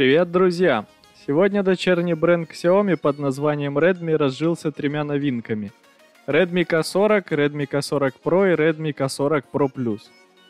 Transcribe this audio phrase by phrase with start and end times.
[0.00, 0.86] Привет, друзья!
[1.26, 5.72] Сегодня дочерний бренд Xiaomi под названием Redmi разжился тремя новинками.
[6.26, 10.00] Redmi K40, Redmi K40 Pro и Redmi K40 Pro Plus.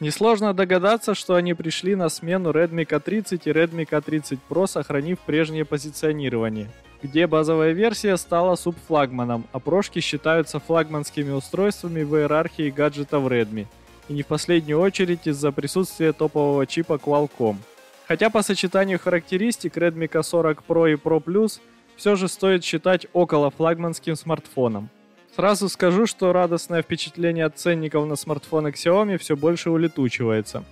[0.00, 5.66] Несложно догадаться, что они пришли на смену Redmi K30 и Redmi K30 Pro, сохранив прежнее
[5.66, 6.70] позиционирование,
[7.02, 13.66] где базовая версия стала субфлагманом, а прошки считаются флагманскими устройствами в иерархии гаджетов Redmi,
[14.08, 17.56] и не в последнюю очередь из-за присутствия топового чипа Qualcomm–
[18.06, 21.60] Хотя по сочетанию характеристик Redmi K40 Pro и Pro Plus
[21.96, 24.90] все же стоит считать около флагманским смартфоном.
[25.34, 30.64] Сразу скажу, что радостное впечатление от ценников на смартфоны Xiaomi все больше улетучивается.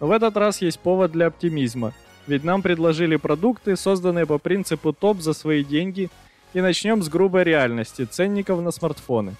[0.00, 1.92] Но в этот раз есть повод для оптимизма,
[2.26, 6.10] ведь нам предложили продукты, созданные по принципу топ за свои деньги,
[6.52, 9.34] и начнем с грубой реальности ценников на смартфоны.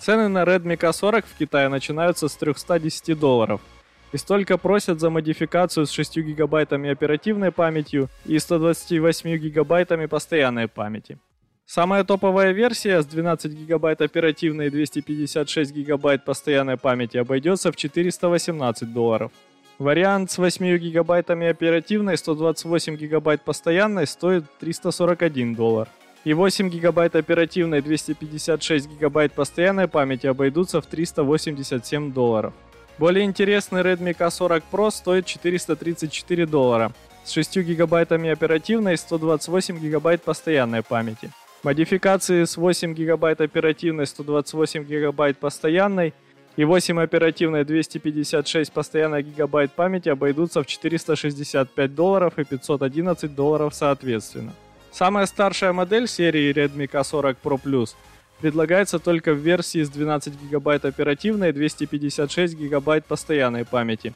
[0.00, 3.60] Цены на Redmi K40 в Китае начинаются с 310 долларов–
[4.12, 11.18] и столько просят за модификацию с 6 гигабайтами оперативной памятью и 128 гигабайтами постоянной памяти.
[11.66, 18.90] Самая топовая версия с 12 гигабайт оперативной и 256 гигабайт постоянной памяти обойдется в 418
[18.92, 19.30] долларов.
[19.78, 25.88] Вариант с 8 гигабайтами оперативной и 128 гигабайт постоянной стоит 341 доллар.
[26.24, 32.54] И 8 гигабайт оперативной и 256 гигабайт постоянной памяти обойдутся в 387 долларов.
[32.98, 36.90] Более интересный Redmi K40 Pro стоит 434 доллара
[37.24, 41.30] с 6 гигабайтами оперативной и 128 гигабайт постоянной памяти.
[41.62, 46.12] Модификации с 8 гигабайт оперативной, 128 гигабайт постоянной
[46.56, 54.52] и 8 оперативной 256 постоянной гигабайт памяти обойдутся в 465 долларов и 511 долларов соответственно.
[54.90, 57.90] Самая старшая модель серии Redmi K40 Pro Plus–
[58.40, 64.14] предлагается только в версии с 12 гигабайт оперативной и 256 гигабайт постоянной памяти.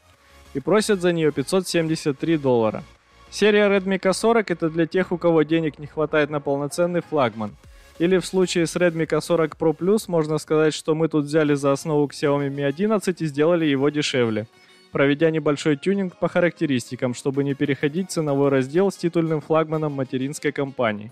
[0.53, 2.83] И просят за нее 573 доллара.
[3.29, 7.55] Серия Redmi K40 это для тех, у кого денег не хватает на полноценный флагман.
[7.99, 11.71] Или в случае с Redmi K40 Pro Plus можно сказать, что мы тут взяли за
[11.71, 14.47] основу Xiaomi Mi 11 и сделали его дешевле,
[14.91, 21.11] проведя небольшой тюнинг по характеристикам, чтобы не переходить ценовой раздел с титульным флагманом материнской компании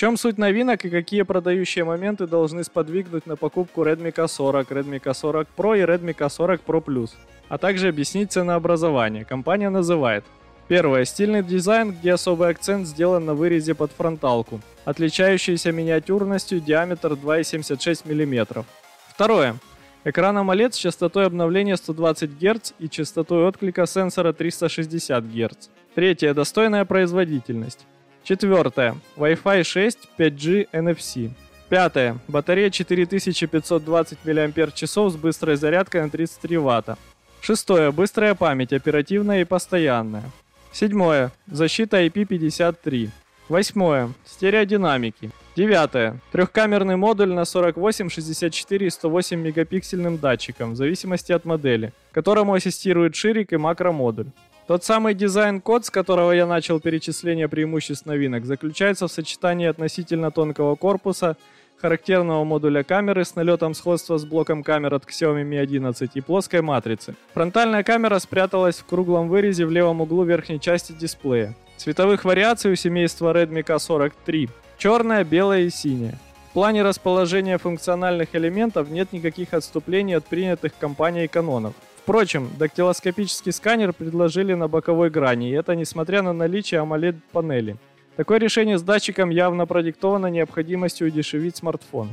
[0.00, 5.46] чем суть новинок и какие продающие моменты должны сподвигнуть на покупку Redmi K40, Redmi K40
[5.54, 7.10] Pro и Redmi K40 Pro Plus,
[7.50, 9.26] а также объяснить ценообразование.
[9.26, 10.24] Компания называет
[10.68, 11.04] Первое.
[11.04, 18.64] Стильный дизайн, где особый акцент сделан на вырезе под фронталку, отличающийся миниатюрностью, диаметр 2,76 мм.
[19.06, 19.56] Второе.
[20.04, 25.68] Экран AMOLED с частотой обновления 120 Гц и частотой отклика сенсора 360 Гц.
[25.94, 26.32] Третье.
[26.32, 27.84] Достойная производительность.
[28.30, 28.94] Четвертое.
[29.16, 31.32] Wi-Fi 6, 5G, NFC.
[31.68, 32.16] Пятое.
[32.28, 36.96] Батарея 4520 мАч с быстрой зарядкой на 33 Вт.
[37.40, 37.90] Шестое.
[37.90, 40.22] Быстрая память, оперативная и постоянная.
[40.70, 41.32] Седьмое.
[41.48, 43.08] Защита IP53.
[43.48, 44.12] Восьмое.
[44.24, 45.32] Стереодинамики.
[45.56, 46.20] Девятое.
[46.30, 53.16] Трехкамерный модуль на 48, 64 и 108 мегапиксельным датчиком, в зависимости от модели, которому ассистирует
[53.16, 54.28] ширик и макромодуль.
[54.70, 60.76] Тот самый дизайн-код, с которого я начал перечисление преимуществ новинок, заключается в сочетании относительно тонкого
[60.76, 61.36] корпуса,
[61.82, 66.60] характерного модуля камеры с налетом сходства с блоком камер от Xiaomi Mi 11 и плоской
[66.60, 67.16] матрицы.
[67.34, 71.56] Фронтальная камера спряталась в круглом вырезе в левом углу верхней части дисплея.
[71.76, 74.48] Цветовых вариаций у семейства Redmi K43–
[74.78, 76.16] черная, белая и синяя.
[76.50, 81.74] В плане расположения функциональных элементов нет никаких отступлений от принятых компанией канонов.
[82.02, 87.76] Впрочем, дактилоскопический сканер предложили на боковой грани, и это несмотря на наличие AMOLED-панели.
[88.16, 92.08] Такое решение с датчиком явно продиктовано необходимостью удешевить смартфон.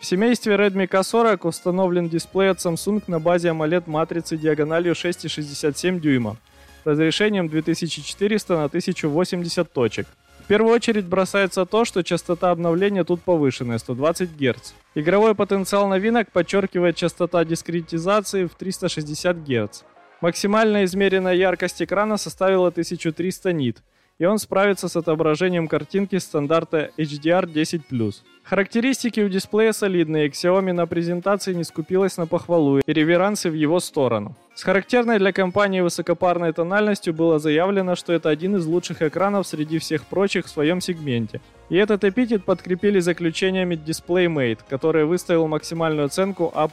[0.00, 6.38] В семействе Redmi K40 установлен дисплей от Samsung на базе AMOLED-матрицы диагональю 6,67 дюйма,
[6.84, 10.06] разрешением 2400 на 1080 точек.
[10.46, 14.74] В первую очередь бросается то, что частота обновления тут повышенная, 120 Гц.
[14.94, 19.82] Игровой потенциал новинок подчеркивает частота дискретизации в 360 Гц.
[20.20, 23.82] Максимальная измеренная яркость экрана составила 1300 нит,
[24.20, 28.14] и он справится с отображением картинки стандарта HDR10+.
[28.48, 33.80] Характеристики у дисплея солидные, Xiaomi на презентации не скупилась на похвалу и реверансы в его
[33.80, 34.36] сторону.
[34.54, 39.78] С характерной для компании высокопарной тональностью было заявлено, что это один из лучших экранов среди
[39.78, 41.40] всех прочих в своем сегменте.
[41.70, 46.68] И этот эпитет подкрепили заключениями DisplayMate, который выставил максимальную оценку А+.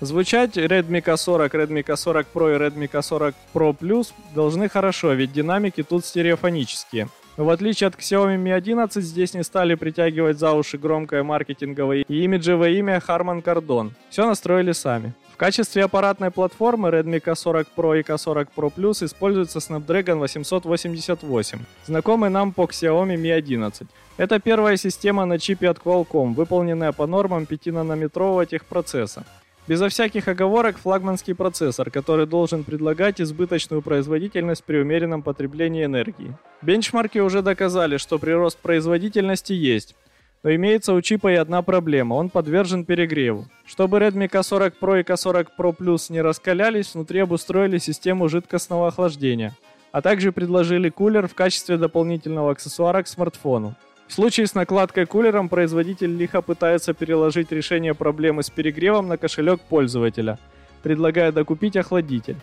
[0.00, 5.82] Звучать Redmi K40, Redmi K40 Pro и Redmi K40 Pro Plus должны хорошо, ведь динамики
[5.82, 7.08] тут стереофонические.
[7.38, 12.04] Но в отличие от Xiaomi Mi 11, здесь не стали притягивать за уши громкое маркетинговое
[12.08, 13.92] и имиджевое имя Harman Kardon.
[14.10, 20.18] Все настроили сами качестве аппаратной платформы Redmi K40 Pro и K40 Pro Plus используется Snapdragon
[20.18, 23.86] 888, знакомый нам по Xiaomi Mi 11.
[24.18, 29.24] Это первая система на чипе от Qualcomm, выполненная по нормам 5-нанометрового техпроцесса.
[29.68, 36.34] Безо всяких оговорок флагманский процессор, который должен предлагать избыточную производительность при умеренном потреблении энергии.
[36.62, 39.94] Бенчмарки уже доказали, что прирост производительности есть,
[40.42, 43.44] но имеется у чипа и одна проблема– он подвержен перегреву.
[43.66, 49.54] Чтобы Redmi K40 Pro и K40 Pro Plus не раскалялись, внутри обустроили систему жидкостного охлаждения,
[49.92, 53.74] а также предложили кулер в качестве дополнительного аксессуара к смартфону.
[54.08, 59.60] В случае с накладкой кулером производитель лихо пытается переложить решение проблемы с перегревом на кошелек
[59.60, 60.38] пользователя,
[60.82, 62.36] предлагая докупить охладитель.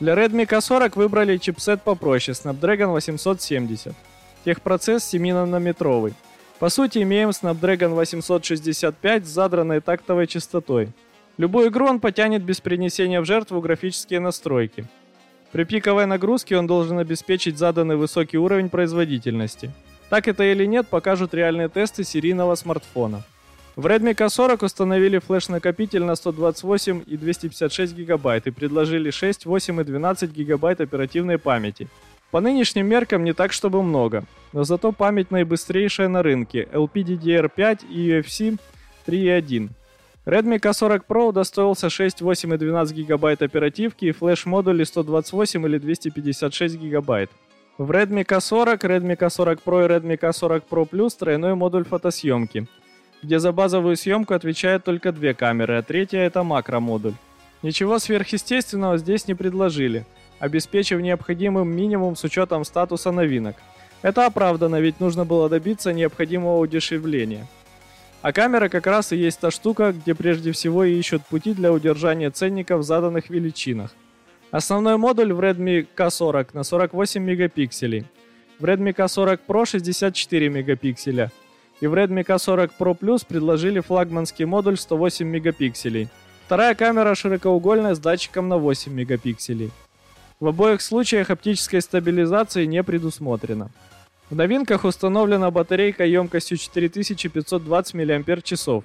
[0.00, 3.94] Для Redmi K40 выбрали чипсет попроще Snapdragon 870.
[4.46, 6.14] Техпроцесс 7-нанометровый.
[6.58, 10.88] По сути, имеем Snapdragon 865 с задранной тактовой частотой.
[11.36, 14.86] Любую игру он потянет без принесения в жертву графические настройки.
[15.52, 19.70] При пиковой нагрузке он должен обеспечить заданный высокий уровень производительности–
[20.10, 23.22] так это или нет, покажут реальные тесты серийного смартфона.
[23.76, 29.84] В Redmi K40 установили флеш-накопитель на 128 и 256 гигабайт и предложили 6, 8 и
[29.84, 31.88] 12 гигабайт оперативной памяти.
[32.32, 38.10] По нынешним меркам не так чтобы много, но зато память наибыстрейшая на рынке LPDDR5 и
[38.10, 38.58] UFC
[39.06, 39.70] 3.1.
[40.26, 46.76] Redmi K40 Pro удостоился 6, 8 и 12 гигабайт оперативки и флеш-модули 128 или 256
[46.76, 47.30] гигабайт.
[47.80, 52.66] В Redmi K40, Redmi K40 Pro и Redmi K40 Pro Plus тройной модуль фотосъемки,
[53.22, 57.14] где за базовую съемку отвечают только две камеры, а третья это макромодуль.
[57.62, 60.04] Ничего сверхъестественного здесь не предложили,
[60.40, 63.56] обеспечив необходимым минимум с учетом статуса новинок.
[64.02, 67.46] Это оправдано, ведь нужно было добиться необходимого удешевления.
[68.20, 71.72] А камера как раз и есть та штука, где прежде всего и ищут пути для
[71.72, 73.94] удержания ценников в заданных величинах.
[74.50, 78.04] Основной модуль в Redmi K40 на 48 мегапикселей,
[78.58, 81.30] в Redmi K40 Pro 64 мегапикселя
[81.80, 86.08] и в Redmi K40 Pro Plus предложили флагманский модуль 108 мегапикселей.
[86.46, 89.70] Вторая камера широкоугольная с датчиком на 8 мегапикселей.
[90.40, 93.70] В обоих случаях оптической стабилизации не предусмотрено.
[94.30, 98.82] В новинках установлена батарейка емкостью 4520 мАч,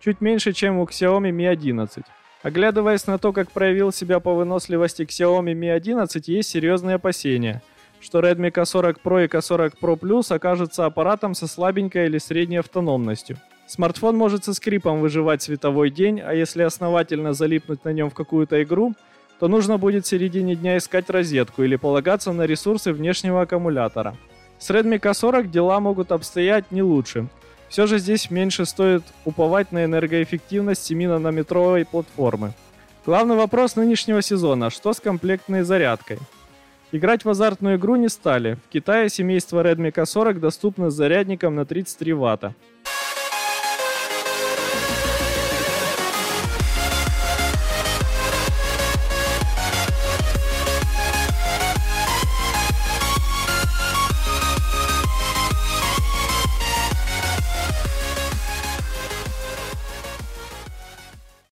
[0.00, 2.04] чуть меньше, чем у Xiaomi Mi 11.
[2.42, 7.62] Оглядываясь на то, как проявил себя по выносливости Xiaomi Mi 11, есть серьезные опасения,
[8.00, 13.38] что Redmi K40 Pro и K40 Pro Plus окажутся аппаратом со слабенькой или средней автономностью.
[13.66, 18.62] Смартфон может со скрипом выживать световой день, а если основательно залипнуть на нем в какую-то
[18.62, 18.94] игру,
[19.40, 24.16] то нужно будет в середине дня искать розетку или полагаться на ресурсы внешнего аккумулятора.
[24.58, 27.28] С Redmi K40 дела могут обстоять не лучше,
[27.68, 32.52] все же здесь меньше стоит уповать на энергоэффективность 7-нанометровой платформы.
[33.04, 36.18] Главный вопрос нынешнего сезона– что с комплектной зарядкой?
[36.90, 38.56] Играть в азартную игру не стали.
[38.66, 42.54] В Китае семейство Redmi K40 доступно с зарядником на 33 Вт.